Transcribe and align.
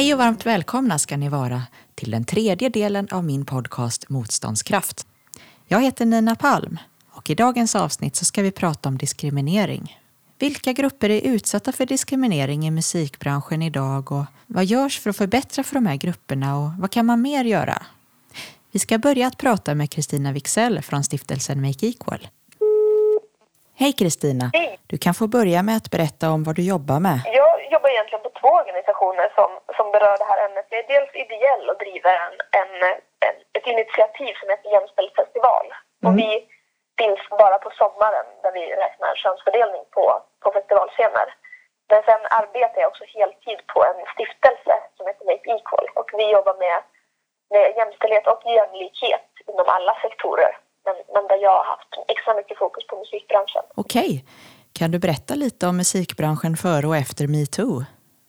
Hej 0.00 0.12
och 0.12 0.18
varmt 0.18 0.46
välkomna 0.46 0.98
ska 0.98 1.16
ni 1.16 1.28
vara 1.28 1.62
till 1.94 2.10
den 2.10 2.24
tredje 2.24 2.68
delen 2.68 3.08
av 3.10 3.24
min 3.24 3.46
podcast 3.46 4.08
Motståndskraft. 4.08 5.06
Jag 5.66 5.82
heter 5.82 6.06
Nina 6.06 6.36
Palm 6.36 6.78
och 7.10 7.30
i 7.30 7.34
dagens 7.34 7.74
avsnitt 7.74 8.16
så 8.16 8.24
ska 8.24 8.42
vi 8.42 8.50
prata 8.50 8.88
om 8.88 8.98
diskriminering. 8.98 9.98
Vilka 10.38 10.72
grupper 10.72 11.10
är 11.10 11.20
utsatta 11.20 11.72
för 11.72 11.86
diskriminering 11.86 12.66
i 12.66 12.70
musikbranschen 12.70 13.62
idag 13.62 14.12
och 14.12 14.24
vad 14.46 14.64
görs 14.64 15.00
för 15.00 15.10
att 15.10 15.16
förbättra 15.16 15.64
för 15.64 15.74
de 15.74 15.86
här 15.86 15.96
grupperna 15.96 16.58
och 16.58 16.70
vad 16.78 16.90
kan 16.90 17.06
man 17.06 17.22
mer 17.22 17.44
göra? 17.44 17.82
Vi 18.72 18.78
ska 18.78 18.98
börja 18.98 19.26
att 19.26 19.36
prata 19.36 19.74
med 19.74 19.90
Kristina 19.90 20.32
Wixell 20.32 20.82
från 20.82 21.04
stiftelsen 21.04 21.62
Make 21.62 21.86
Equal. 21.86 22.28
Hej 23.74 23.92
Kristina! 23.92 24.50
Du 24.86 24.98
kan 24.98 25.14
få 25.14 25.26
börja 25.26 25.62
med 25.62 25.76
att 25.76 25.90
berätta 25.90 26.30
om 26.30 26.44
vad 26.44 26.56
du 26.56 26.62
jobbar 26.62 27.00
med. 27.00 27.20
Jag 27.24 27.49
jobbar 27.80 27.96
egentligen 27.96 28.26
på 28.26 28.32
två 28.40 28.50
organisationer 28.62 29.28
som, 29.38 29.50
som 29.76 29.86
berör 29.94 30.16
det 30.18 30.30
här 30.30 30.40
ämnet. 30.46 30.66
Jag 30.70 30.80
är 30.84 30.88
dels 30.94 31.12
ideell 31.24 31.64
och 31.70 31.78
driver 31.84 32.14
en, 32.26 32.34
en, 32.60 32.72
en 33.26 33.36
ett 33.56 33.66
initiativ 33.74 34.32
som 34.40 34.48
heter 34.48 34.70
Jämställd 34.76 35.12
festival. 35.20 35.66
Och 36.06 36.14
vi 36.22 36.30
finns 37.00 37.22
bara 37.42 37.58
på 37.64 37.70
sommaren 37.82 38.26
där 38.42 38.52
vi 38.58 38.64
räknar 38.84 39.12
könsfördelning 39.22 39.84
på, 39.96 40.04
på 40.42 40.48
festivalscener. 40.56 41.28
Men 41.90 42.02
sen 42.08 42.22
arbetar 42.40 42.78
jag 42.80 42.90
också 42.92 43.04
heltid 43.18 43.60
på 43.72 43.78
en 43.90 44.00
stiftelse 44.14 44.74
som 44.96 45.06
heter 45.06 45.24
Make 45.30 45.46
Equal 45.54 45.86
och 45.98 46.08
vi 46.18 46.26
jobbar 46.36 46.56
med, 46.64 46.78
med 47.54 47.64
jämställdhet 47.78 48.26
och 48.32 48.42
jämlikhet 48.58 49.28
inom 49.50 49.68
alla 49.76 49.94
sektorer. 50.04 50.52
Men, 50.84 50.96
men 51.14 51.24
där 51.30 51.40
jag 51.46 51.56
har 51.58 51.64
haft 51.74 51.92
extra 52.08 52.34
mycket 52.34 52.58
fokus 52.58 52.86
på 52.86 52.96
musikbranschen. 53.02 53.64
Okej, 53.82 54.24
kan 54.78 54.90
du 54.90 54.98
berätta 54.98 55.34
lite 55.34 55.66
om 55.66 55.76
musikbranschen 55.76 56.56
före 56.56 56.86
och 56.86 56.96
efter 56.96 57.24
metoo? 57.28 57.84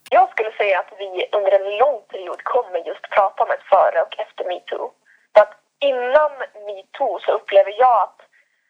Jag 0.09 0.29
skulle 0.31 0.51
säga 0.61 0.79
att 0.79 0.93
vi 1.01 1.09
under 1.37 1.51
en 1.59 1.77
lång 1.83 1.99
period 2.11 2.43
kommer 2.43 2.79
just 2.89 3.05
prata 3.15 3.43
om 3.43 3.51
ett 3.51 3.65
före 3.73 4.01
och 4.05 4.13
efter 4.23 4.43
metoo. 4.53 4.85
För 5.33 5.41
att 5.45 5.53
innan 5.91 6.31
metoo 6.69 7.19
så 7.23 7.31
upplever 7.31 7.73
jag 7.85 7.97
att, 8.07 8.19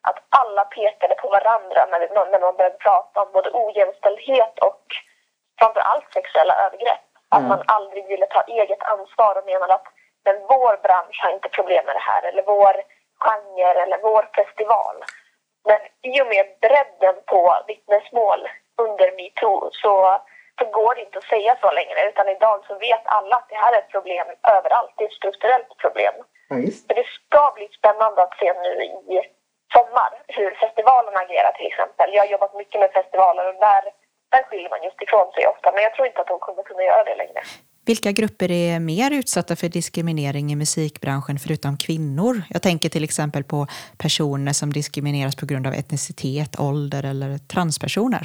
att 0.09 0.19
alla 0.41 0.63
pekade 0.77 1.15
på 1.21 1.27
varandra 1.37 1.81
när, 1.91 1.99
när 2.31 2.39
man 2.45 2.55
började 2.57 2.77
prata 2.87 3.21
om 3.23 3.29
både 3.33 3.49
ojämställdhet 3.63 4.53
och 4.69 4.83
framför 5.59 5.79
allt 5.91 6.07
sexuella 6.13 6.55
övergrepp. 6.65 7.05
Att 7.33 7.39
Mm. 7.45 7.49
man 7.49 7.61
aldrig 7.77 8.03
ville 8.07 8.25
ta 8.25 8.41
eget 8.41 8.83
ansvar 8.93 9.33
och 9.37 9.45
menade 9.45 9.73
att 9.73 9.87
men 10.25 10.35
vår 10.53 10.73
bransch 10.85 11.17
har 11.23 11.31
inte 11.37 11.49
problem 11.49 11.83
med 11.85 11.95
det 11.95 12.05
här 12.11 12.23
eller 12.29 12.43
vår 12.53 12.73
genre 13.25 13.81
eller 13.83 13.99
vår 14.07 14.23
festival. 14.37 14.95
Men 15.69 15.79
i 16.01 16.21
och 16.21 16.27
med 16.27 16.45
bredden 16.61 17.15
på 17.25 17.41
vittnesmål 17.67 18.41
under 18.77 19.07
metoo 19.19 19.69
så, 19.71 20.21
så 20.59 20.65
går 20.65 20.95
det 20.95 21.01
inte 21.01 21.17
att 21.17 21.33
säga 21.33 21.57
så 21.61 21.71
längre 21.71 22.09
utan 22.09 22.29
idag 22.29 22.63
så 22.67 22.73
vet 22.79 23.01
alla 23.05 23.35
att 23.35 23.49
det 23.49 23.55
här 23.55 23.73
är 23.73 23.79
ett 23.79 23.95
problem 23.95 24.27
överallt. 24.57 24.93
Det 24.97 25.03
är 25.03 25.07
ett 25.07 25.21
strukturellt 25.21 25.77
problem. 25.77 26.13
Ja. 26.17 26.55
Men 26.87 26.95
det 26.99 27.07
ska 27.19 27.51
bli 27.55 27.67
spännande 27.79 28.21
att 28.21 28.37
se 28.39 28.53
nu 28.53 28.73
i 28.83 29.21
sommar 29.73 30.11
hur 30.27 30.51
festivalen 30.51 31.15
agerar 31.17 31.51
till 31.51 31.67
exempel. 31.67 32.13
Jag 32.13 32.23
har 32.23 32.31
jobbat 32.35 32.53
mycket 32.53 32.81
med 32.81 32.91
festivaler 32.91 33.47
och 33.47 33.59
där, 33.67 33.83
där 34.31 34.43
skiljer 34.43 34.69
man 34.69 34.83
just 34.83 35.01
ifrån 35.01 35.31
sig 35.31 35.47
ofta 35.47 35.71
men 35.71 35.83
jag 35.83 35.93
tror 35.93 36.07
inte 36.07 36.21
att 36.21 36.27
de 36.27 36.39
kommer 36.39 36.63
kunna 36.63 36.83
göra 36.83 37.03
det 37.03 37.15
längre. 37.15 37.41
Vilka 37.85 38.11
grupper 38.11 38.51
är 38.51 38.79
mer 38.79 39.09
utsatta 39.19 39.55
för 39.55 39.69
diskriminering 39.79 40.51
i 40.51 40.55
musikbranschen 40.55 41.37
förutom 41.43 41.73
kvinnor? 41.85 42.33
Jag 42.55 42.61
tänker 42.61 42.89
till 42.89 43.03
exempel 43.09 43.43
på 43.43 43.59
personer 44.03 44.53
som 44.61 44.69
diskrimineras 44.79 45.35
på 45.41 45.45
grund 45.49 45.65
av 45.67 45.73
etnicitet, 45.81 46.51
ålder 46.69 47.03
eller 47.11 47.29
transpersoner. 47.53 48.23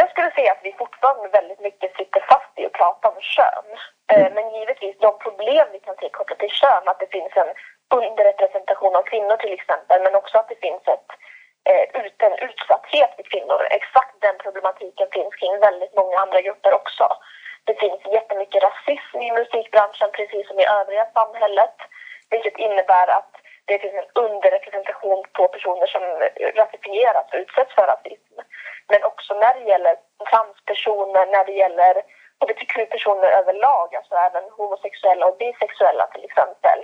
Jag 0.00 0.08
skulle 0.12 0.30
säga 0.38 0.50
att 0.52 0.64
vi 0.68 0.72
fortfarande 0.82 1.28
väldigt 1.38 1.62
mycket 1.68 1.90
sitter 1.98 2.20
fast 2.30 2.52
i 2.60 2.62
att 2.66 2.76
prata 2.80 3.04
om 3.12 3.18
kön. 3.36 3.68
Eh, 4.12 4.28
Men 4.34 4.46
givetvis 4.56 4.96
de 5.06 5.10
problem 5.26 5.66
vi 5.74 5.80
kan 5.86 5.96
se 6.00 6.08
kopplat 6.18 6.38
till 6.42 6.54
kön, 6.62 6.84
att 6.90 7.00
det 7.02 7.10
finns 7.16 7.32
en 7.42 7.50
underrepresentation 7.98 8.94
av 8.98 9.04
kvinnor 9.12 9.36
till 9.40 9.54
exempel, 9.58 9.98
men 10.04 10.14
också 10.20 10.34
att 10.38 10.48
det 10.52 10.60
finns 10.66 10.84
ett, 10.94 11.08
eh, 11.70 11.84
ut, 12.02 12.18
en 12.28 12.36
utsatthet 12.48 13.10
för 13.16 13.24
kvinnor. 13.32 13.60
Exakt 13.78 14.14
den 14.26 14.36
problematiken 14.44 15.08
finns 15.16 15.32
kring 15.40 15.54
väldigt 15.68 15.94
många 16.00 16.16
andra 16.24 16.40
grupper 16.46 16.72
också. 16.82 17.06
Det 17.66 17.74
finns 17.82 18.00
jättemycket 18.18 18.62
rasism 18.62 19.18
i 19.26 19.30
musikbranschen, 19.32 20.08
precis 20.12 20.48
som 20.48 20.60
i 20.60 20.66
övriga 20.66 21.06
samhället, 21.14 21.76
vilket 22.30 22.58
innebär 22.58 23.08
att 23.18 23.32
det 23.64 23.78
finns 23.78 23.94
en 23.94 24.22
underrepresentation 24.24 25.24
på 25.32 25.48
personer 25.48 25.86
som 25.86 26.02
rasifieras 26.60 27.26
och 27.32 27.38
utsätts 27.44 27.74
för 27.74 27.86
rasism. 27.86 28.36
Men 28.88 29.04
också 29.04 29.34
när 29.34 29.54
det 29.54 29.64
gäller 29.72 29.96
transpersoner, 30.30 31.26
när 31.26 31.44
det 31.44 31.52
gäller 31.52 31.94
hbtq-personer 32.40 33.28
överlag, 33.40 33.94
alltså 33.94 34.14
även 34.14 34.44
homosexuella 34.50 35.26
och 35.26 35.36
bisexuella 35.36 36.06
till 36.06 36.24
exempel. 36.24 36.78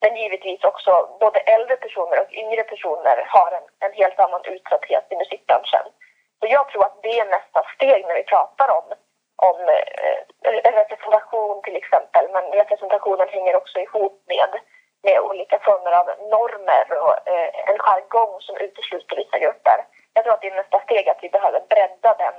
Men 0.00 0.16
givetvis 0.16 0.64
också 0.64 1.16
både 1.20 1.38
äldre 1.40 1.76
personer 1.76 2.20
och 2.20 2.32
yngre 2.32 2.62
personer 2.62 3.24
har 3.28 3.52
en, 3.52 3.66
en 3.88 3.92
helt 3.92 4.18
annan 4.20 4.44
utsatthet 4.44 5.06
i 5.10 5.16
musikbranschen. 5.16 5.84
Så 6.40 6.46
jag 6.46 6.68
tror 6.68 6.84
att 6.84 7.02
det 7.02 7.18
är 7.20 7.26
nästa 7.26 7.62
steg 7.74 8.06
när 8.06 8.14
vi 8.14 8.22
pratar 8.22 8.68
om, 8.78 8.84
om 9.50 9.58
eh, 9.68 10.18
representation 10.80 11.62
till 11.62 11.76
exempel. 11.76 12.24
Men 12.34 12.44
representationen 12.62 13.28
hänger 13.28 13.56
också 13.56 13.78
ihop 13.78 14.22
med, 14.26 14.50
med 15.06 15.20
olika 15.20 15.58
former 15.58 15.92
av 16.00 16.06
normer 16.34 16.86
och 17.04 17.16
eh, 17.32 17.50
en 17.70 17.78
jargong 17.78 18.34
som 18.40 18.56
utesluter 18.56 19.16
vissa 19.16 19.38
grupper. 19.38 19.78
Jag 20.14 20.24
tror 20.24 20.34
att 20.34 20.40
det 20.40 20.50
är 20.50 20.62
nästa 20.62 20.80
steg 20.80 21.08
att 21.08 21.22
vi 21.22 21.28
behöver 21.28 21.60
bredda 21.72 22.14
den 22.24 22.38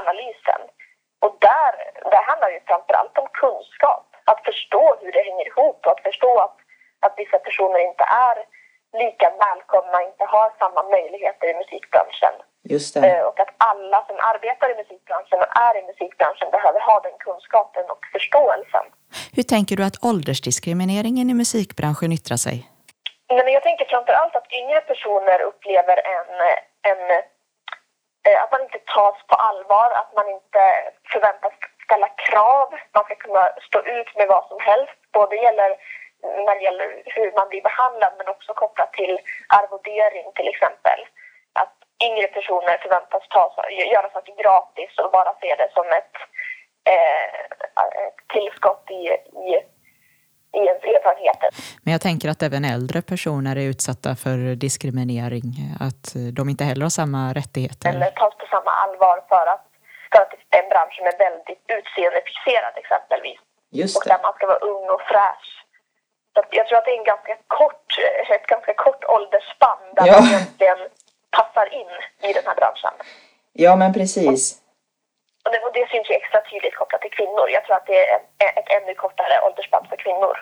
analysen. 0.00 0.60
Och 1.24 1.36
där, 1.40 1.72
där 2.12 2.22
handlar 2.30 2.50
det 2.50 2.62
framför 2.66 2.94
allt 2.94 3.18
om 3.18 3.28
kunskap. 3.32 4.06
Att 4.24 4.44
förstå 4.44 4.96
hur 5.00 5.12
det 5.12 5.22
hänger 5.22 5.46
ihop 5.46 5.86
och 5.86 5.92
att 5.92 6.02
förstå 6.08 6.38
att, 6.38 6.56
att 7.00 7.14
vissa 7.16 7.38
personer 7.38 7.78
inte 7.78 8.04
är 8.04 8.36
lika 9.02 9.32
välkomna, 9.44 10.02
inte 10.02 10.24
har 10.24 10.52
samma 10.58 10.82
möjligheter 10.82 11.46
i 11.50 11.54
musikbranschen. 11.54 12.34
Just 12.74 12.94
det. 12.94 13.00
Eh, 13.10 13.22
Och 13.28 13.40
att 13.40 13.52
alla 13.70 13.98
som 14.08 14.16
arbetar 14.32 14.66
i 14.72 14.74
musikbranschen 14.82 15.38
och 15.44 15.50
är 15.66 15.74
i 15.80 15.82
musikbranschen 15.90 16.48
behöver 16.56 16.80
ha 16.80 17.00
den 17.00 17.16
kunskapen 17.26 17.84
och 17.94 18.02
förståelsen. 18.12 18.84
Hur 19.36 19.42
tänker 19.42 19.76
du 19.76 19.84
att 19.84 20.04
åldersdiskrimineringen 20.04 21.30
i 21.30 21.34
musikbranschen 21.34 22.12
yttrar 22.12 22.36
sig? 22.46 22.56
Nej, 23.28 23.44
men 23.44 23.52
jag 23.58 23.62
tänker 23.62 23.84
framför 23.84 24.12
allt 24.12 24.36
att 24.36 24.52
yngre 24.60 24.80
personer 24.80 25.38
upplever 25.50 25.96
en, 26.16 26.28
en 26.90 27.00
eh, 28.26 28.42
att 28.42 28.52
man 28.52 28.62
inte 28.62 28.78
tas 28.94 29.16
på 29.30 29.34
allvar, 29.48 29.88
att 30.00 30.12
man 30.18 30.28
inte 30.36 30.60
förväntas 31.12 31.52
ställa 31.86 32.08
krav. 32.08 32.66
Man 32.94 33.04
ska 33.04 33.14
kunna 33.14 33.44
stå 33.68 33.78
ut 33.98 34.10
med 34.18 34.26
vad 34.34 34.44
som 34.50 34.58
helst. 34.60 34.96
Både 35.18 35.34
gäller, 35.36 35.70
när 36.46 36.54
det 36.56 36.64
gäller 36.68 36.88
hur 37.14 37.28
man 37.38 37.48
blir 37.48 37.62
behandlad 37.70 38.12
men 38.18 38.28
också 38.34 38.50
kopplat 38.62 38.92
till 38.92 39.14
arvodering 39.58 40.26
till 40.38 40.48
exempel. 40.52 40.98
Yngre 42.04 42.26
personer 42.28 42.78
förväntas 42.82 43.22
ta, 43.28 43.54
göra 43.94 44.08
saker 44.10 44.34
gratis 44.42 44.98
och 44.98 45.10
bara 45.12 45.34
se 45.40 45.54
det 45.54 45.70
som 45.74 45.86
ett, 46.00 46.14
eh, 46.92 47.40
ett 48.06 48.28
tillskott 48.34 48.84
i, 48.90 49.02
i, 49.48 49.48
i 50.58 50.66
ens 50.66 50.84
erfarenheter. 50.84 51.48
Men 51.82 51.92
jag 51.92 52.00
tänker 52.00 52.28
att 52.28 52.42
även 52.42 52.64
äldre 52.64 53.02
personer 53.02 53.56
är 53.56 53.60
utsatta 53.72 54.16
för 54.16 54.36
diskriminering, 54.54 55.46
att 55.80 56.04
de 56.38 56.48
inte 56.48 56.64
heller 56.64 56.82
har 56.82 56.90
samma 57.02 57.32
rättigheter. 57.32 57.88
eller 57.88 58.10
tas 58.10 58.34
på 58.42 58.46
samma 58.50 58.70
allvar 58.70 59.16
för 59.28 59.46
att, 59.54 59.66
för 60.12 60.18
att 60.22 60.30
det 60.50 60.56
är 60.58 60.62
en 60.62 60.68
bransch 60.68 60.94
som 60.98 61.06
är 61.06 61.18
väldigt 61.18 61.62
utseendefixerad 61.78 62.72
exempelvis. 62.82 63.40
Just 63.70 63.96
Och 63.96 64.02
det. 64.04 64.10
där 64.12 64.22
man 64.22 64.32
ska 64.34 64.46
vara 64.46 64.58
ung 64.72 64.84
och 64.94 65.00
fräsch. 65.12 65.46
Så 66.34 66.42
jag 66.50 66.66
tror 66.66 66.78
att 66.78 66.84
det 66.84 66.90
är 66.96 66.98
en 66.98 67.04
ganska 67.14 67.36
kort, 67.46 67.86
ett 68.34 68.46
ganska 68.46 68.74
kort 68.74 69.04
åldersspann 69.04 69.82
där 69.96 70.06
Ja. 70.06 70.12
man 70.20 70.28
egentligen 70.28 70.78
passar 71.36 71.66
in 71.80 71.90
i 72.28 72.32
den 72.32 72.46
här 72.46 72.56
branschen. 72.60 72.94
Ja, 73.52 73.76
men 73.76 73.92
precis. 73.92 74.40
Och 75.44 75.52
det, 75.52 75.60
och 75.66 75.72
det 75.78 75.86
syns 75.90 76.10
ju 76.10 76.14
extra 76.14 76.40
tydligt 76.50 76.76
kopplat 76.80 77.00
till 77.02 77.16
kvinnor. 77.18 77.46
Jag 77.56 77.62
tror 77.64 77.76
att 77.76 77.86
det 77.86 77.98
är 78.04 78.16
ett, 78.16 78.58
ett 78.58 78.68
ännu 78.76 78.94
kortare 78.94 79.34
åldersspann 79.46 79.86
för 79.90 79.96
kvinnor. 80.04 80.34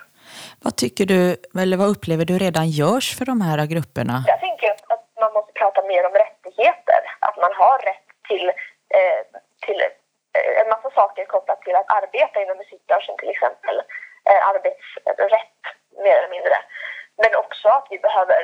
Vad 0.64 0.74
tycker 0.82 1.04
du, 1.12 1.20
eller 1.62 1.76
vad 1.82 1.88
upplever 1.94 2.24
du 2.24 2.34
redan 2.46 2.66
görs 2.80 3.08
för 3.18 3.24
de 3.32 3.40
här 3.46 3.66
grupperna? 3.72 4.16
Jag 4.32 4.40
tänker 4.46 4.66
att, 4.70 4.82
att 4.94 5.06
man 5.22 5.32
måste 5.36 5.52
prata 5.52 5.80
mer 5.92 6.02
om 6.08 6.14
rättigheter. 6.24 7.00
Att 7.26 7.36
man 7.44 7.52
har 7.60 7.76
rätt 7.90 8.08
till, 8.28 8.46
eh, 8.96 9.20
till 9.66 9.80
eh, 10.36 10.60
en 10.60 10.68
massa 10.74 10.90
saker 11.00 11.24
kopplat 11.34 11.60
till 11.62 11.76
att 11.80 11.90
arbeta 11.98 12.36
inom 12.42 12.56
musikbranschen 12.62 13.14
till 13.20 13.30
exempel. 13.34 13.76
Eh, 14.28 14.40
arbetsrätt 14.50 15.62
mer 16.04 16.16
eller 16.18 16.32
mindre. 16.36 16.56
Men 17.22 17.32
också 17.42 17.68
att 17.68 17.86
vi 17.90 17.98
behöver 17.98 18.40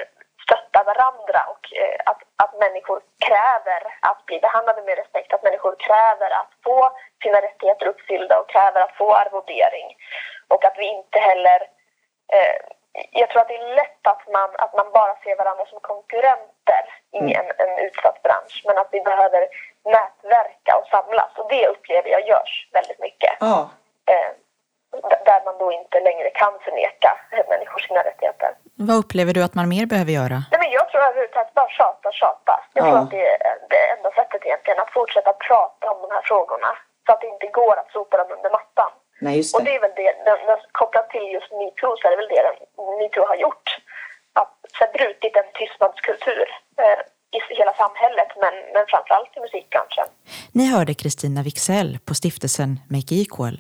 stötta 0.51 0.85
varandra 0.85 1.41
och 1.53 1.73
eh, 1.83 2.01
att, 2.07 2.23
att 2.37 2.59
människor 2.59 3.01
kräver 3.27 3.83
att 4.01 4.27
bli 4.27 4.41
behandlade 4.41 4.83
med 4.83 4.99
respekt. 4.99 5.33
Att 5.33 5.43
människor 5.43 5.77
kräver 5.79 6.31
att 6.31 6.51
få 6.65 6.91
sina 7.23 7.41
rättigheter 7.43 7.87
uppfyllda 7.87 8.41
och 8.41 8.49
kräver 8.49 8.81
att 8.81 8.97
få 8.97 9.15
arvodering. 9.15 9.97
Och 10.49 10.65
att 10.65 10.79
vi 10.79 10.87
inte 10.89 11.19
heller 11.19 11.61
eh, 12.33 12.57
jag 13.13 13.29
tror 13.31 13.43
att 13.43 13.49
det 13.49 13.57
är 13.57 13.75
lätt 13.75 14.07
att 14.07 14.29
man, 14.33 14.51
att 14.59 14.75
man 14.75 14.91
bara 14.93 15.17
ser 15.17 15.37
varandra 15.37 15.67
som 15.67 15.81
konkurrenter 15.81 16.85
i 17.13 17.35
en, 17.35 17.47
en 17.59 17.79
utsatt 17.79 18.23
bransch. 18.23 18.63
Men 18.67 18.79
att 18.79 18.89
vi 18.93 19.01
behöver 19.01 19.49
nätverka 19.85 20.77
och 20.79 20.87
samlas. 20.87 21.31
Och 21.39 21.49
det 21.49 21.69
upplever 21.69 22.09
jag 22.11 22.29
görs 22.29 22.69
väldigt 22.73 22.99
mycket. 22.99 23.37
Ja, 23.41 23.71
Eh, 24.11 24.31
d- 25.11 25.17
där 25.25 25.41
man 25.45 25.49
då 25.61 25.67
inte 25.81 25.97
längre 26.09 26.29
kan 26.41 26.53
förneka 26.67 27.11
människor 27.53 27.81
sina 27.87 28.01
rättigheter. 28.09 28.51
Vad 28.89 28.97
upplever 29.03 29.33
du 29.37 29.41
att 29.47 29.55
man 29.59 29.69
mer 29.75 29.87
behöver 29.95 30.13
göra? 30.21 30.39
Nej, 30.53 30.59
men 30.63 30.71
jag 30.79 30.85
tror 30.89 31.01
överhuvudtaget 31.09 31.55
bara 31.61 31.71
tjata, 31.79 32.09
tjata. 32.21 32.55
Jag 32.77 32.83
tror 32.85 32.97
Ja. 32.97 33.03
att 33.05 33.11
det 33.17 33.27
är 33.49 33.55
det 33.75 33.83
enda 33.95 34.11
sättet 34.19 34.41
egentligen, 34.47 34.79
att 34.85 34.93
fortsätta 34.99 35.33
prata 35.49 35.85
om 35.93 35.99
de 36.05 36.09
här 36.17 36.25
frågorna. 36.31 36.71
Så 37.07 37.09
att 37.13 37.21
det 37.23 37.29
inte 37.35 37.47
går 37.61 37.75
att 37.81 37.91
sopa 37.97 38.15
dem 38.21 38.31
under 38.37 38.51
mattan. 38.59 38.91
Nej, 39.27 39.37
just 39.37 39.55
Och 39.57 39.63
det 39.65 39.71
det. 39.71 39.77
är 39.77 39.81
väl 39.87 39.95
det, 40.01 40.11
den, 40.29 40.39
den, 40.49 40.59
kopplat 40.81 41.07
till 41.15 41.27
just 41.37 41.51
metoo 41.61 41.93
så 41.99 42.03
är 42.07 42.11
det 42.13 42.21
väl 42.23 42.33
det 42.35 42.43
den, 42.49 42.57
metoo 43.01 43.25
har 43.33 43.37
gjort. 43.47 43.67
Att 44.41 44.55
så 44.77 44.81
här, 44.85 44.91
brutit 44.99 45.35
en 45.43 45.49
tystnadskultur 45.59 46.47
eh, 46.85 46.99
i 47.37 47.39
hela 47.61 47.73
samhället 47.83 48.29
men, 48.43 48.55
men 48.75 48.85
framförallt 48.93 49.37
i 49.37 49.41
musikbranschen. 49.41 50.07
Ni 50.59 50.65
hörde 50.75 50.95
Kristina 50.95 51.41
Wixell 51.43 51.99
på 52.09 52.15
stiftelsen 52.15 52.71
Make 52.95 53.15
Equal. 53.23 53.57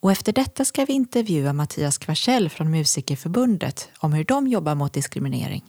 Och 0.00 0.12
efter 0.12 0.32
detta 0.32 0.64
ska 0.64 0.84
vi 0.84 0.92
intervjua 0.92 1.52
Mattias 1.52 1.98
Kvarsell 1.98 2.50
från 2.50 2.70
Musikerförbundet 2.70 3.88
om 3.98 4.12
hur 4.12 4.24
de 4.24 4.48
jobbar 4.48 4.74
mot 4.74 4.92
diskriminering. 4.92 5.64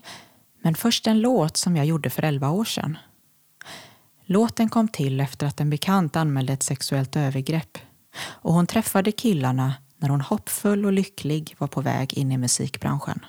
Men 0.64 0.76
först 0.76 1.08
en 1.08 1.22
låt 1.22 1.58
som 1.58 1.76
jag 1.76 1.86
gjorde 1.86 2.10
för 2.10 2.24
11 2.24 2.50
år 2.50 2.66
sedan. 2.66 2.98
Låten 4.26 4.70
kom 4.70 4.88
till 4.88 5.20
efter 5.20 5.48
att 5.48 5.60
en 5.60 5.70
bekant 5.70 6.16
anmälde 6.16 6.54
ett 6.54 6.64
sexuellt 6.64 7.16
övergrepp 7.16 7.78
och 8.20 8.54
hon 8.54 8.68
träffade 8.68 9.12
killarna 9.12 9.74
när 9.98 10.10
hon 10.10 10.22
hoppfull 10.22 10.86
och 10.86 10.94
lycklig 10.94 11.56
var 11.58 11.68
på 11.68 11.82
väg 11.82 12.14
in 12.14 12.32
i 12.32 12.38
musikbranschen. 12.38 13.26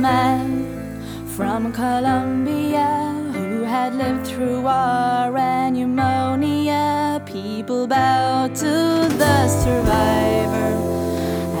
Man 0.00 0.96
from 1.36 1.72
Colombia 1.72 3.12
who 3.34 3.64
had 3.64 3.94
lived 3.94 4.26
through 4.26 4.62
war 4.62 5.36
and 5.36 5.76
pneumonia. 5.76 7.22
People 7.26 7.86
bowed 7.86 8.54
to 8.54 8.74
the 9.22 9.48
survivor, 9.48 10.72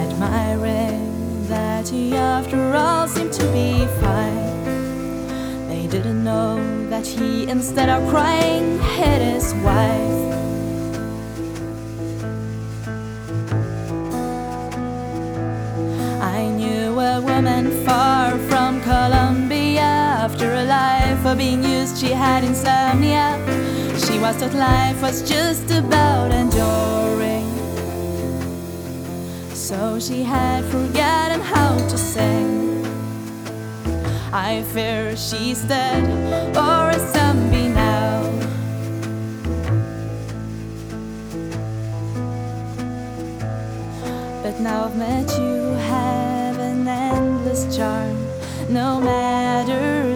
admiring 0.04 1.46
that 1.48 1.86
he, 1.88 2.14
after 2.14 2.74
all, 2.74 3.06
seemed 3.06 3.32
to 3.32 3.46
be 3.52 3.86
fine. 4.00 4.64
They 5.68 5.86
didn't 5.86 6.24
know 6.24 6.56
that 6.88 7.06
he, 7.06 7.46
instead 7.48 7.90
of 7.90 8.08
crying, 8.08 8.80
hit 8.96 9.20
his 9.20 9.54
wife. 9.56 10.18
Woman 17.22 17.84
far 17.84 18.09
being 21.40 21.64
used, 21.64 21.96
she 21.96 22.10
had 22.12 22.44
insomnia. 22.44 23.26
She 24.04 24.18
was 24.18 24.36
taught 24.40 24.52
life 24.52 25.00
was 25.00 25.22
just 25.22 25.70
about 25.70 26.30
enduring. 26.32 27.48
So 29.54 29.98
she 29.98 30.22
had 30.22 30.62
forgotten 30.66 31.40
how 31.40 31.72
to 31.92 31.96
sing. 31.96 32.84
I 34.50 34.62
fear 34.74 35.16
she's 35.16 35.62
dead 35.62 36.04
or 36.54 36.90
a 36.90 37.00
zombie 37.14 37.68
now. 37.68 38.20
But 44.42 44.60
now 44.60 44.84
I've 44.84 44.96
met 44.96 45.28
you, 45.38 45.56
have 45.94 46.58
an 46.58 46.86
endless 46.86 47.62
charm. 47.74 48.18
No 48.68 49.00
matter 49.00 50.09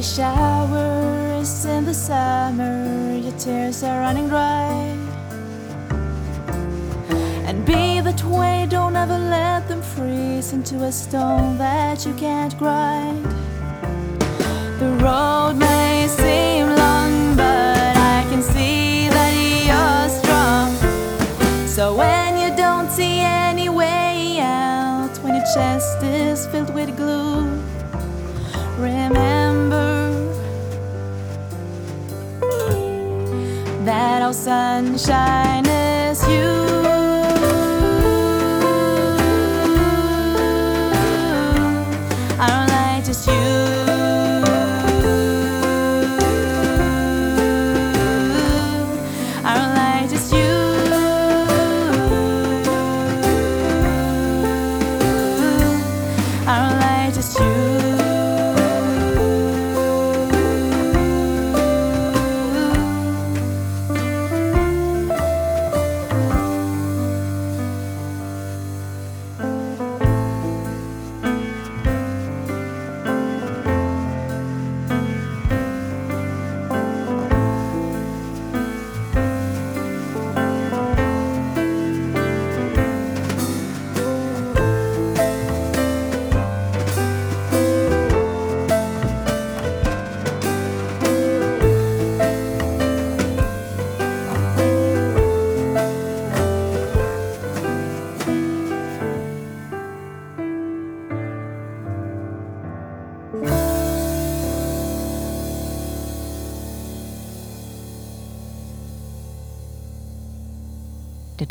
Heavy 0.00 0.14
showers 0.14 1.66
in 1.66 1.84
the 1.84 1.92
summer, 1.92 3.18
your 3.22 3.36
tears 3.36 3.82
are 3.82 4.00
running 4.00 4.28
dry. 4.28 4.72
And 7.44 7.66
be 7.66 8.00
that 8.00 8.24
way, 8.24 8.66
don't 8.70 8.96
ever 8.96 9.18
let 9.18 9.68
them 9.68 9.82
freeze 9.82 10.54
into 10.54 10.84
a 10.84 10.90
stone 10.90 11.58
that 11.58 12.06
you 12.06 12.14
can't 12.14 12.56
grind. 12.58 13.26
The 14.78 14.90
road 15.04 15.56
may 15.58 16.08
seem 16.08 16.68
long, 16.68 17.36
but 17.36 17.94
I 17.94 18.24
can 18.30 18.42
see 18.42 19.06
that 19.10 19.34
you're 19.68 20.08
strong. 20.20 21.66
So 21.66 21.94
when 21.94 22.38
you 22.38 22.56
don't 22.56 22.90
see 22.90 23.20
any 23.20 23.68
way 23.68 24.38
out, 24.40 25.14
when 25.18 25.34
your 25.34 25.44
chest 25.52 26.02
is 26.02 26.46
filled 26.46 26.72
with 26.72 26.96
glue, 26.96 27.50
remember 28.78 29.29
sunshine 34.40 35.79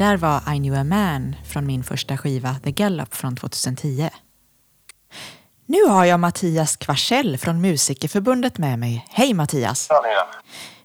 där 0.03 0.17
var 0.25 0.37
I 0.53 0.57
knew 0.63 0.75
a 0.81 0.83
man 0.97 1.23
från 1.51 1.63
min 1.71 1.83
första 1.91 2.13
skiva 2.17 2.51
The 2.65 2.71
Gallup 2.81 3.11
från 3.21 3.33
2010. 3.35 4.09
Nu 5.73 5.81
har 5.93 6.05
jag 6.11 6.19
Mattias 6.25 6.71
Kvarsell 6.83 7.31
från 7.43 7.57
Musikerförbundet 7.67 8.55
med 8.65 8.75
mig. 8.83 8.93
Hej 9.19 9.31
Mattias! 9.33 9.79
Ja. 9.89 10.27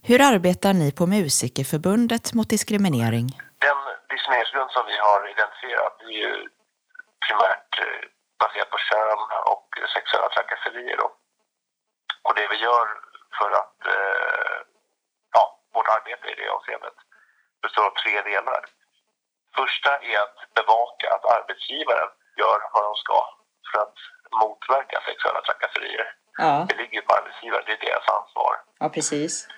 Hur 0.08 0.20
arbetar 0.32 0.72
ni 0.82 0.88
på 0.98 1.04
Musikerförbundet 1.06 2.24
mot 2.36 2.48
diskriminering? 2.54 3.26
Den 3.66 3.78
diskrimineringsgrund 4.12 4.70
som 4.76 4.84
vi 4.90 4.96
har 5.06 5.20
identifierat 5.34 5.96
är 6.08 6.14
ju 6.22 6.32
primärt 7.24 7.72
eh, 7.84 8.02
baserat 8.42 8.70
på 8.74 8.78
kön 8.88 9.20
och 9.52 9.68
sexuella 9.96 10.28
trakasserier. 10.34 10.96
Då. 11.02 11.08
Och 12.26 12.34
det 12.38 12.46
vi 12.52 12.56
gör 12.66 12.86
för 13.38 13.50
att, 13.60 13.78
eh, 13.96 14.56
ja, 15.36 15.42
vårt 15.74 15.88
arbete 15.96 16.24
i 16.32 16.34
det 16.40 16.48
avseendet 16.56 16.96
består 17.62 17.84
av 17.90 17.94
tre 18.02 18.14
delar. 18.32 18.62
Första 19.56 19.90
är 20.10 20.18
att 20.24 20.36
bevaka 20.58 21.06
att 21.14 21.24
arbetsgivaren 21.36 22.10
gör 22.40 22.58
vad 22.74 22.82
de 22.88 22.94
ska 23.04 23.18
för 23.72 23.78
att 23.84 23.96
motverka 24.42 24.96
sexuella 25.08 25.40
trakasserier. 25.48 26.06
Ja, 26.38 26.66
Det 26.68 26.76
ligger 26.82 27.00
på 27.02 27.14
arbetsgivaren, 27.18 27.64
det 27.66 27.72
är 27.72 27.82
deras 27.88 28.08
ansvar. 28.18 28.52
ja 28.82 28.88
precis. 28.88 29.48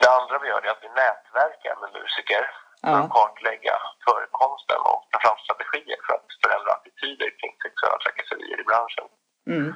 Det 0.00 0.08
andra 0.18 0.38
vi 0.38 0.48
gör 0.48 0.62
är 0.66 0.70
att 0.70 0.82
vi 0.86 0.88
nätverkar 1.02 1.74
med 1.80 1.90
musiker 2.00 2.42
för 2.80 2.90
Ja. 2.90 2.96
att 2.98 3.10
kartlägga 3.16 3.76
förekomsten 4.06 4.80
och 4.90 5.02
ta 5.12 5.18
fram 5.24 5.38
strategier 5.44 5.98
för 6.06 6.12
att 6.18 6.26
förändra 6.42 6.70
attityder 6.78 7.28
kring 7.40 7.54
sexuella 7.64 7.98
trakasserier 8.04 8.60
i 8.60 8.64
branschen. 8.70 9.06
Mm. 9.54 9.68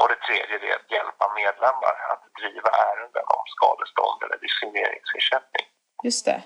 Och 0.00 0.08
det 0.12 0.18
tredje 0.26 0.56
är 0.70 0.76
att 0.80 0.90
hjälpa 0.96 1.24
medlemmar 1.42 1.94
att 2.12 2.22
driva 2.40 2.70
ärenden 2.90 3.24
om 3.36 3.42
skadestånd 3.54 4.18
eller 4.24 4.38
diskrimineringsersättning. 4.46 5.66
Just 6.08 6.24
det. 6.28 6.38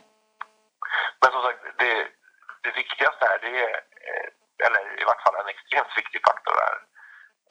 Men 1.20 1.30
som 1.32 1.42
sagt, 1.42 1.60
det, 1.78 1.92
det 2.64 2.72
viktigaste 2.82 3.22
här, 3.28 3.38
det 3.44 3.54
är, 3.66 3.74
eh, 4.08 4.28
eller 4.66 5.00
i 5.02 5.04
vart 5.04 5.22
fall 5.22 5.36
en 5.40 5.54
extremt 5.54 5.92
viktig 6.00 6.20
faktor 6.28 6.54
är 6.68 6.76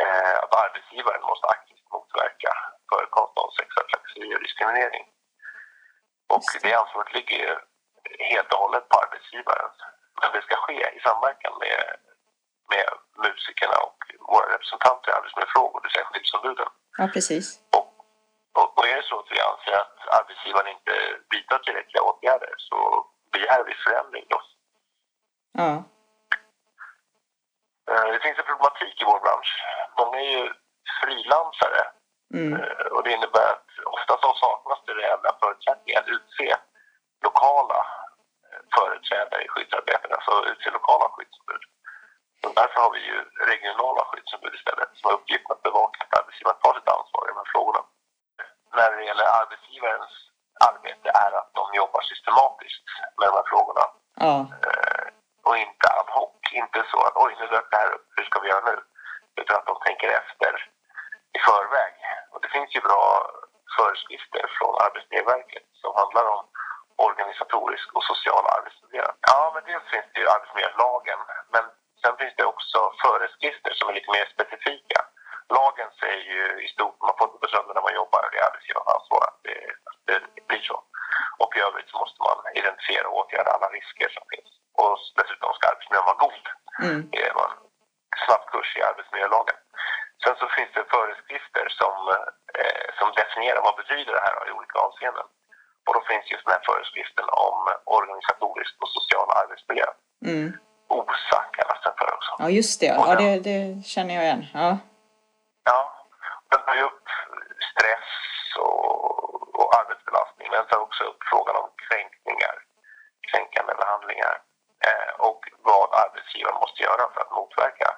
eh, 0.03 0.37
att 0.43 0.53
arbetsgivaren 0.65 1.21
måste 1.29 1.47
aktivt 1.47 1.85
motverka 1.95 2.51
förekomsten 2.91 3.43
av 3.43 3.51
sexuella 3.59 3.89
trakasserier 3.89 4.37
och 4.37 4.45
diskriminering. 4.47 5.05
Och 6.33 6.43
det 6.63 6.73
ansvaret 6.73 7.13
ligger 7.13 7.37
ju 7.45 7.51
helt 8.31 8.53
och 8.53 8.59
hållet 8.63 8.89
på 8.89 8.95
arbetsgivaren. 9.03 9.71
Men 10.21 10.31
det 10.31 10.41
ska 10.41 10.55
ske 10.55 10.79
i 10.97 10.99
samverkan 11.07 11.53
med, 11.63 11.79
med 12.73 12.87
musikerna 13.25 13.77
och 13.87 13.99
våra 14.31 14.47
representanter 14.55 15.11
i 15.11 15.15
arbetsmiljöfrågor, 15.17 15.79
det 15.79 15.85
vill 15.85 15.95
säga 15.95 16.05
skyddsombuden. 16.05 16.69
Ja, 16.97 17.05
precis. 17.15 17.45
Och, 17.77 17.89
och, 18.59 18.77
och 18.77 18.87
är 18.87 18.95
det 18.95 19.07
så 19.09 19.19
att 19.19 19.31
vi 19.31 19.39
anser 19.51 19.75
att 19.83 19.97
arbetsgivaren 20.19 20.69
inte 20.75 20.93
vidtar 21.33 21.59
tillräckliga 21.59 22.03
åtgärder 22.09 22.53
så 22.57 22.77
begär 23.35 23.63
vi 23.67 23.73
förändring 23.85 24.25
då. 24.29 24.39
Ja. 25.61 25.71
Eh, 27.91 28.07
Det 28.11 28.19
finns 28.23 28.39
en 28.39 28.45
problematik 28.51 29.01
i 29.01 29.05
vår 29.05 29.19
bransch. 29.25 29.51
Många 29.99 30.17
är 30.19 30.31
ju 30.37 30.53
frilansare 31.01 31.83
Mm. 32.33 32.53
eh, 32.61 32.85
och 32.95 33.03
det 33.03 33.11
innebär 33.17 33.49
att 33.55 33.69
ofta 33.95 34.13
så 34.21 34.29
saknas 34.43 34.79
det 34.85 34.93
reella 34.93 35.31
förutsättningar 35.41 35.99
att 36.01 36.07
utse 36.17 36.55
lokala 37.27 37.79
eh, 38.45 38.61
företrädare 38.77 39.41
i 39.45 39.47
skyddsarbetet, 39.47 40.11
alltså 40.11 40.33
utse 40.51 40.69
lokala 40.69 41.05
skyddsombud. 41.13 41.63
Så 42.41 42.47
därför 42.59 42.77
har 42.81 42.91
vi 42.91 43.01
ju 43.11 43.17
regionala 43.51 44.01
skyddsombud 44.09 44.53
istället 44.53 44.89
som 44.93 45.05
har 45.09 45.17
uppgiften 45.17 45.51
att 45.55 45.63
bevaka 45.63 45.97
att 46.03 46.19
arbetsgivaren 46.19 46.59
tar 46.61 46.73
sitt 46.73 46.89
ansvar 46.97 47.21
i 47.25 47.31
de 47.31 47.37
här 47.41 47.51
frågorna. 47.53 47.81
När 48.77 48.89
det 48.97 49.03
gäller 49.09 49.27
arbetsgivarens 49.41 50.13
arbete 50.69 51.09
är 51.25 51.31
att 51.39 51.49
de 51.53 51.65
jobbar 51.73 52.01
systematiskt 52.01 52.85
med 53.17 53.27
de 53.29 53.33
här 53.35 53.47
frågorna 53.53 53.85
Ja. 54.25 54.35
eh, 54.67 55.05
och 55.47 55.57
inte 55.57 55.87
ad 55.99 56.09
hoc. 56.17 56.31
Inte 56.51 56.83
så 56.91 56.99
att 57.07 57.15
oj, 57.15 57.35
nu 57.39 57.47
dök 57.47 57.71
det 57.71 57.77
här 57.77 57.91
upp, 57.95 58.05
hur 58.15 58.23
ska 58.25 58.39
vi 58.39 58.49
göra 58.49 58.65
nu? 58.71 58.77
Utan 59.41 59.55
att 59.57 59.65
de 59.65 59.75
tänker 59.85 60.09
efter 60.21 60.51
i 61.37 61.39
förväg. 61.39 61.93
Och 62.31 62.41
det 62.41 62.49
finns 62.55 62.75
ju 62.75 62.81
bra 62.81 63.01
föreskrifter 63.77 64.43
från 64.57 64.73
Arbetsmiljöverket 64.85 65.63
som 65.81 65.91
handlar 66.01 66.25
om 66.35 66.43
organisatorisk 67.07 67.87
och 67.95 68.03
social 68.03 68.45
arbetsmiljö. 68.57 69.05
Ja, 69.29 69.51
men 69.53 69.63
dels 69.69 69.83
finns 69.93 70.05
det 70.13 70.19
ju 70.19 70.27
arbetsmiljölagen, 70.35 71.19
men 71.53 71.63
sen 72.01 72.17
finns 72.17 72.35
det 72.37 72.45
också 72.53 72.79
föreskrifter 73.05 73.71
som 73.73 73.89
är 73.89 73.93
lite 73.93 74.11
mer 74.11 74.25
specifika. 74.35 74.99
Lagen 75.57 75.89
säger 76.01 76.23
ju 76.35 76.43
i 76.65 76.67
stort, 76.75 76.97
man 77.01 77.15
får 77.17 77.27
inte 77.27 77.39
gå 77.41 77.47
sönder 77.47 77.73
när 77.73 77.81
man 77.87 77.99
jobbar 78.01 78.19
och 78.25 78.31
det 78.31 78.39
är 78.39 78.47
arbetsgivarens 78.49 78.93
ansvar 78.97 79.21
att 79.29 79.39
det, 79.47 79.57
att 79.89 79.99
det 80.09 80.47
blir 80.49 80.61
så. 80.71 80.77
Och 81.41 81.44
i 81.57 81.61
övrigt 81.67 81.89
så 81.89 81.97
måste 82.03 82.19
man 82.27 82.37
identifiera 82.61 83.07
och 83.07 83.17
åtgärda 83.21 83.51
alla 83.55 83.69
risker 83.77 84.09
som 84.17 84.25
finns. 84.33 84.51
Och 84.81 84.93
dessutom 85.19 85.49
ska 85.53 85.63
arbetsmiljön 85.67 86.09
vara 86.09 86.23
god. 86.25 86.45
Mm. 86.85 86.99
Det 87.11 87.21
är 87.27 87.31
en 87.45 87.55
snabbkurs 88.25 88.69
i 88.77 88.81
arbetsmiljölagen. 88.89 89.57
Sen 90.23 90.35
så 90.41 90.45
finns 90.55 90.71
det 90.75 90.83
föreskrifter 90.95 91.65
som, 91.81 91.95
eh, 92.59 92.87
som 92.99 93.07
definierar 93.19 93.61
vad 93.67 93.75
betyder 93.81 94.13
det 94.17 94.25
här 94.27 94.35
i 94.49 94.51
olika 94.57 94.77
avseenden. 94.85 95.27
Och 95.85 95.93
då 95.97 96.01
finns 96.09 96.25
just 96.31 96.45
den 96.45 96.55
här 96.55 96.63
föreskriften 96.69 97.27
om 97.47 97.57
organisatorisk 97.97 98.73
och 98.83 98.91
social 98.97 99.27
arbetsmiljö. 99.41 99.87
Mm. 100.31 100.49
OSA 100.97 101.41
kallas 101.57 101.81
den 101.85 101.93
för 101.99 102.09
också. 102.15 102.31
Ja, 102.39 102.49
just 102.49 102.79
det. 102.81 102.85
Ja, 102.85 103.15
det, 103.15 103.39
det 103.49 103.85
känner 103.93 104.13
jag 104.15 104.23
igen. 104.23 104.45
Ja, 104.53 104.69
den 106.51 106.61
tar 106.65 106.75
ju 106.75 106.83
upp 106.91 107.07
stress 107.71 108.11
och, 108.57 109.59
och 109.59 109.69
arbetsbelastning. 109.79 110.47
Men 110.49 110.59
den 110.59 110.67
tar 110.67 110.81
också 110.87 111.03
upp 111.03 111.21
frågan 111.31 111.55
om 111.61 111.69
kränkningar, 111.85 112.55
kränkande 113.29 113.73
behandlingar 113.81 114.35
eh, 114.35 114.74
och 115.27 115.41
vad 115.69 115.89
arbetsgivaren 116.03 116.59
måste 116.63 116.79
göra 116.87 117.03
för 117.13 117.21
att 117.21 117.31
motverka 117.39 117.89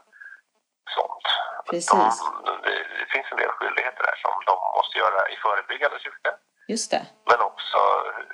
sånt. 0.98 1.26
Precis. 1.70 2.20
De, 2.46 2.52
det, 2.66 3.08
finns 3.14 3.28
en 3.32 3.40
del 3.44 3.52
skyldigheter 3.58 4.04
där 4.10 4.18
som 4.26 4.34
de 4.50 4.56
måste 4.78 4.96
göra 5.04 5.20
i 5.34 5.36
förebyggande 5.46 5.98
syfte. 6.06 6.30
Just 6.74 6.92
det. 6.94 7.04
Men 7.30 7.40
också 7.50 7.80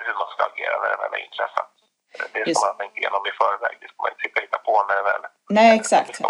hur 0.04 0.14
man 0.20 0.28
ska 0.32 0.40
agera 0.52 0.76
när 0.82 0.90
det 0.92 1.00
väl 1.02 1.12
har 1.16 1.22
inträffat. 1.28 1.70
Det 2.18 2.28
ska 2.28 2.50
Just. 2.50 2.64
man 2.66 2.76
tänka 2.82 2.96
igenom 3.00 3.22
i 3.30 3.32
förväg. 3.42 3.74
Det 3.80 3.88
ska 3.88 3.98
man 4.02 4.10
inte 4.12 4.40
hitta 4.44 4.58
på 4.58 4.74
när 4.88 4.96
det 4.96 5.06
väl 5.12 5.24
Nej, 5.48 5.78
exakt. 5.80 6.20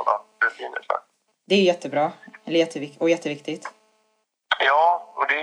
Det 1.49 1.55
är 1.55 1.63
jättebra. 1.73 2.13
Och 3.01 3.11
jätteviktigt. 3.11 3.65
Ja, 4.59 5.13
och 5.17 5.27
det, 5.29 5.41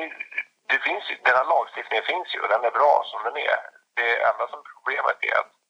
det 0.72 0.80
finns 0.88 1.04
den 1.24 1.36
här 1.36 1.46
lagstiftningen 1.46 2.04
finns 2.12 2.36
ju 2.36 2.40
och 2.44 2.50
den 2.54 2.64
är 2.64 2.72
bra 2.72 3.04
som 3.12 3.20
den 3.24 3.38
är. 3.38 3.60
Det 4.00 4.10
enda 4.30 4.48
som 4.48 4.60
problemet 4.74 5.18
är 5.30 5.36
att 5.42 5.46
eh, 5.46 5.61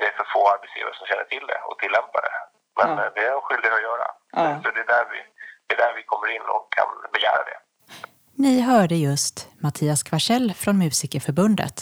det 0.00 0.06
är 0.10 0.14
för 0.18 0.26
få 0.34 0.42
arbetsgivare 0.54 0.94
som 0.98 1.06
känner 1.10 1.26
till 1.32 1.44
det 1.50 1.58
och 1.68 1.76
tillämpar 1.82 2.20
det. 2.26 2.34
Men 2.78 2.88
Ja. 2.88 3.04
eh, 3.04 3.10
det 3.14 3.22
är 3.28 3.32
de 3.36 3.40
skyldiga 3.46 3.72
att 3.78 3.86
göra. 3.90 4.06
Ja. 4.38 4.44
Så 4.62 4.68
det 4.74 4.80
är, 4.84 4.88
där 4.96 5.04
vi, 5.12 5.18
det 5.66 5.72
är 5.76 5.80
där 5.86 5.92
vi 5.98 6.02
kommer 6.12 6.28
in 6.36 6.42
och 6.54 6.64
kan 6.76 6.88
begära 7.16 7.42
det. 7.50 7.58
Ni 8.44 8.60
hörde 8.70 8.94
just 9.08 9.48
Mattias 9.64 10.02
Kvarsell 10.02 10.54
från 10.62 10.78
Musikerförbundet. 10.78 11.76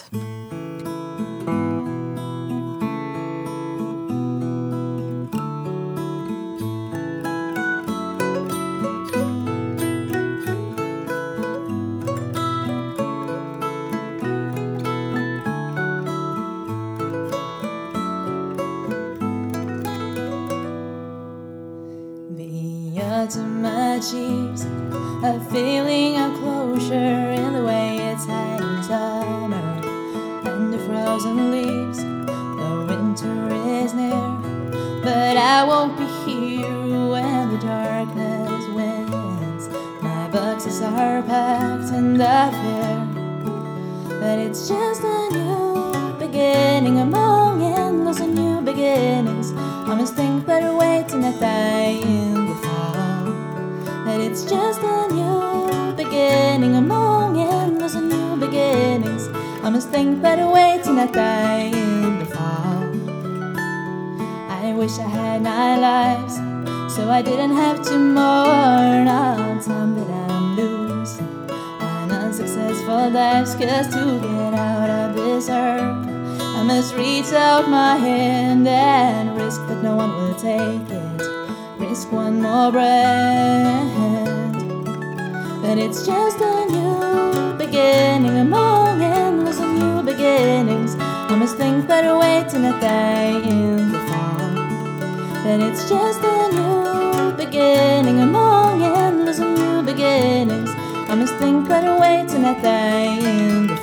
Feeling 26.05 26.21
of 26.21 26.39
closure 26.39 27.31
in 27.33 27.53
the 27.55 27.65
way 27.65 27.97
it's 27.97 28.27
hiding 28.27 28.83
summer 28.83 29.81
and 30.45 30.73
the 30.73 30.79
frozen 30.81 31.51
leaves. 31.51 31.99
The 31.99 32.87
winter 32.89 33.55
is 33.81 33.95
near, 33.95 34.29
but 35.03 35.37
I 35.37 35.65
won't 35.65 35.97
be 35.97 36.07
here 36.25 37.09
when 37.09 37.53
the 37.53 37.59
darkness 37.59 38.65
wins. 38.77 39.69
My 40.03 40.29
boxes 40.29 40.83
are 40.83 41.23
packed 41.23 41.91
and 41.93 42.23
I 42.23 42.51
fear 42.61 44.19
that 44.21 44.39
it's 44.39 44.69
just 44.69 45.03
a 45.03 45.29
new 45.33 46.19
beginning 46.19 46.99
among 46.99 47.63
endless 47.63 48.21
and 48.21 48.35
new 48.35 48.61
beginnings. 48.61 49.53
I 49.53 49.95
must 49.95 50.15
think 50.15 50.47
better 50.47 50.75
waiting 50.75 51.25
at 51.25 51.41
die 51.41 52.01
in 52.03 52.47
the 52.47 52.55
fall. 52.57 53.25
That 54.05 54.21
it's 54.21 54.45
just 54.45 54.83
a 54.83 55.04
new 56.35 56.59
beginning 56.59 56.77
among 56.77 57.39
endless 57.39 57.95
new 57.95 58.37
beginnings. 58.37 59.29
I 59.63 59.71
must 59.71 59.91
think 59.91 60.23
better 60.23 60.49
waiting 60.49 60.99
in 60.99 62.19
the 62.19 62.27
fall. 62.27 62.85
I 64.51 64.73
wish 64.77 64.99
I 64.99 65.09
had 65.09 65.43
nine 65.43 65.81
lives 65.81 66.37
so 66.95 67.11
I 67.11 67.23
didn't 67.23 67.57
have 67.57 67.83
to 67.89 67.99
mourn 67.99 69.09
all 69.09 69.61
time 69.63 69.95
that 69.97 70.11
I'm 70.31 70.57
losing. 70.57 71.51
An 71.81 72.11
unsuccessful 72.11 73.11
life's 73.11 73.55
just 73.55 73.93
to 73.93 74.21
get 74.21 74.55
out 74.55 74.91
of 74.91 75.15
this 75.17 75.49
earth. 75.49 76.09
I 76.59 76.63
must 76.63 76.95
reach 76.95 77.33
out 77.33 77.69
my 77.69 77.97
hand 77.97 78.67
and 78.67 79.37
risk 79.37 79.61
that 79.69 79.83
no 79.83 79.97
one 79.97 80.13
will 80.17 80.35
take 80.35 80.91
it. 80.91 81.21
Risk 81.79 82.13
one 82.13 82.41
more 82.43 82.71
breath. 82.73 84.14
But 85.67 85.79
it's 85.79 86.05
just 86.07 86.39
a 86.43 86.67
new 86.67 87.57
beginning 87.57 88.37
among 88.37 89.01
endless 89.01 89.59
and 89.59 89.79
new 89.79 90.03
beginnings. 90.03 90.95
I 91.01 91.35
must 91.37 91.57
think 91.57 91.89
better 91.89 92.19
waiting 92.19 92.67
a 92.67 92.79
day 92.83 93.41
in 93.43 93.91
the 93.91 93.99
fall. 94.11 94.53
But 95.43 95.61
it's 95.67 95.89
just 95.89 96.21
a 96.23 96.41
new 96.53 97.33
beginning 97.33 98.21
among 98.21 98.83
endless 98.83 99.39
and 99.39 99.55
new 99.57 99.83
beginnings. 99.83 100.69
I 101.09 101.15
must 101.15 101.35
think 101.37 101.67
better 101.67 101.99
waiting 101.99 102.45
a 102.45 102.61
day 102.61 103.17
in 103.19 103.67
the 103.69 103.74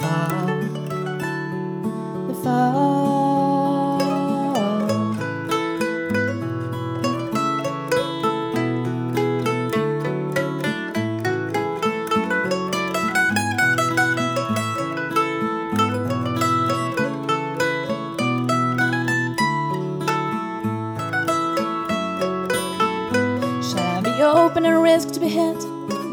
open 24.41 24.65
and 24.65 24.81
risk 24.81 25.11
to 25.11 25.19
be 25.19 25.27
hit 25.27 25.59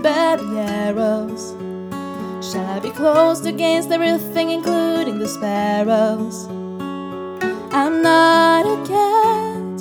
by 0.03 0.37
the 0.37 0.61
arrows? 0.61 1.55
Shall 2.47 2.67
I 2.77 2.79
be 2.79 2.91
closed 2.91 3.47
against 3.47 3.91
everything, 3.91 4.51
including 4.51 5.19
the 5.19 5.27
sparrows? 5.27 6.47
I'm 7.73 8.03
not 8.03 8.67
a 8.67 8.77
cat. 8.87 9.79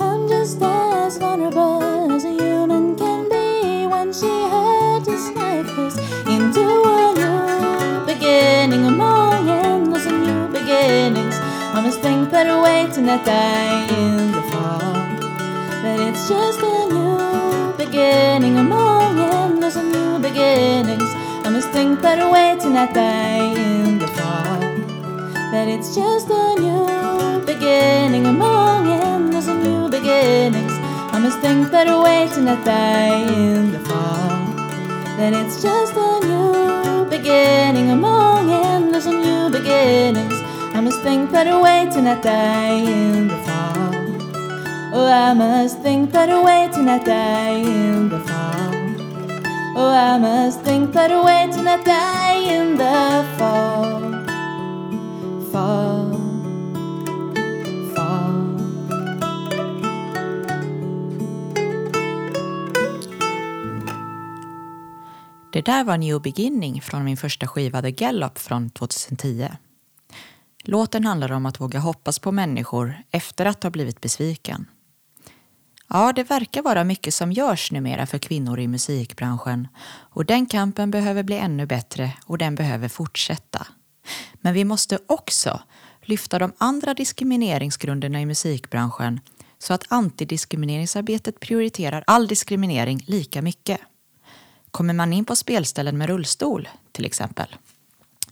I'm 0.00 0.28
just 0.28 0.62
as 0.62 1.18
vulnerable 1.18 2.12
as 2.12 2.24
a 2.24 2.30
human 2.30 2.94
can 2.94 3.28
be 3.28 3.86
when 3.92 4.12
she 4.12 4.30
had 4.54 5.04
to 5.06 5.18
snipe 5.18 5.66
this 5.74 5.96
into 6.36 6.64
a 6.98 7.08
new 7.20 8.06
beginning 8.06 8.86
among 8.86 9.48
endless 9.48 10.06
and 10.06 10.22
new 10.22 10.46
beginnings. 10.56 11.36
I 11.74 11.80
must 11.84 12.00
think 12.00 12.30
better 12.30 12.62
waiting 12.62 13.06
that 13.06 13.24
day 13.24 13.70
in 13.98 14.30
the 14.30 14.42
fall. 14.52 14.92
But 15.82 15.98
it's 16.06 16.28
just 16.28 16.60
a 16.60 16.88
new 16.94 17.11
beginning 17.92 18.56
among 18.56 19.18
endless 19.18 19.76
and 19.76 19.92
new 19.92 20.18
beginnings. 20.18 21.10
I 21.44 21.50
must 21.50 21.68
think 21.72 22.00
better 22.00 22.26
waiting 22.30 22.72
that 22.72 22.94
day 22.94 23.52
in 23.52 23.98
the 23.98 24.06
fall. 24.16 24.60
But 25.52 25.68
it's 25.68 25.94
just 25.94 26.30
a 26.30 26.54
new 26.58 27.44
beginning 27.44 28.24
among 28.24 28.86
endless 28.88 29.46
and 29.46 29.62
new 29.62 29.90
beginnings. 29.90 30.72
I 31.12 31.18
must 31.18 31.38
think 31.40 31.70
better 31.70 32.00
waiting 32.00 32.46
that 32.46 32.64
day 32.64 33.26
in 33.28 33.72
the 33.72 33.80
fall. 33.80 34.40
Then 35.18 35.34
it's 35.34 35.60
just 35.60 35.92
a 35.94 36.12
new 36.24 37.04
beginning 37.10 37.90
among 37.90 38.50
endless 38.50 39.04
and 39.04 39.20
new 39.20 39.50
beginnings. 39.50 40.38
I 40.72 40.80
must 40.80 41.02
think 41.02 41.30
better 41.30 41.60
waiting 41.60 42.04
that 42.04 42.22
day 42.22 42.86
in 42.86 43.28
the 43.28 43.36
fall. 43.36 43.41
Oh, 44.94 45.06
I 45.06 45.34
must 45.34 45.82
think 45.82 46.12
better 46.12 46.44
waiting 46.44 46.84
that 46.84 47.06
die 47.06 47.62
in 47.62 48.10
the 48.10 48.18
fall. 48.18 48.74
Oh, 49.74 49.88
I 49.88 50.18
must 50.18 50.60
think 50.64 50.92
better 50.92 51.22
waiting 51.24 51.64
that 51.64 51.84
die 51.84 52.56
in 52.56 52.76
the 52.76 53.24
fall. 53.38 54.12
Fall. 55.50 56.12
Fall. 57.94 58.58
Det 65.52 65.62
där 65.62 65.84
var 65.84 65.96
New 65.96 66.20
Beginning 66.20 66.80
från 66.82 67.04
min 67.04 67.16
första 67.16 67.46
skiva 67.46 67.82
The 67.82 67.90
Gallop 67.90 68.38
från 68.38 68.70
2010. 68.70 69.48
Låten 70.64 71.04
handlar 71.04 71.32
om 71.32 71.46
att 71.46 71.60
våga 71.60 71.78
hoppas 71.78 72.18
på 72.18 72.32
människor 72.32 72.94
efter 73.10 73.46
att 73.46 73.62
ha 73.62 73.70
blivit 73.70 74.00
besviken. 74.00 74.66
Ja, 75.94 76.12
det 76.12 76.22
verkar 76.22 76.62
vara 76.62 76.84
mycket 76.84 77.14
som 77.14 77.32
görs 77.32 77.72
numera 77.72 78.06
för 78.06 78.18
kvinnor 78.18 78.60
i 78.60 78.68
musikbranschen 78.68 79.68
och 80.10 80.24
den 80.24 80.46
kampen 80.46 80.90
behöver 80.90 81.22
bli 81.22 81.38
ännu 81.38 81.66
bättre 81.66 82.12
och 82.26 82.38
den 82.38 82.54
behöver 82.54 82.88
fortsätta. 82.88 83.66
Men 84.34 84.54
vi 84.54 84.64
måste 84.64 84.98
också 85.06 85.60
lyfta 86.02 86.38
de 86.38 86.52
andra 86.58 86.94
diskrimineringsgrunderna 86.94 88.20
i 88.20 88.26
musikbranschen 88.26 89.20
så 89.58 89.74
att 89.74 89.84
antidiskrimineringsarbetet 89.88 91.40
prioriterar 91.40 92.04
all 92.06 92.26
diskriminering 92.26 93.04
lika 93.06 93.42
mycket. 93.42 93.80
Kommer 94.70 94.94
man 94.94 95.12
in 95.12 95.24
på 95.24 95.36
spelställen 95.36 95.98
med 95.98 96.08
rullstol, 96.08 96.68
till 96.92 97.04
exempel? 97.04 97.56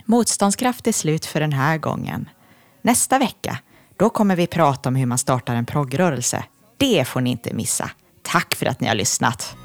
Motståndskraft 0.04 0.86
är 0.86 0.92
slut 0.92 1.26
för 1.26 1.40
den 1.40 1.52
här 1.52 1.78
gången. 1.78 2.28
Nästa 2.82 3.18
vecka, 3.18 3.58
då 3.96 4.10
kommer 4.10 4.36
vi 4.36 4.46
prata 4.46 4.88
om 4.88 4.96
hur 4.96 5.06
man 5.06 5.18
startar 5.18 5.54
en 5.54 5.66
proggrörelse. 5.66 6.44
Det 6.80 7.08
får 7.08 7.20
ni 7.20 7.30
inte 7.30 7.54
missa. 7.54 7.90
Tack 8.22 8.54
för 8.54 8.66
att 8.66 8.80
ni 8.80 8.88
har 8.88 8.94
lyssnat. 8.94 9.56